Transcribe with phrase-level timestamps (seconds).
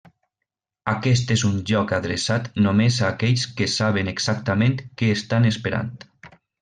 [0.93, 5.95] Aquest és un joc adreçat només a aquells que saben exactament què estan esperant.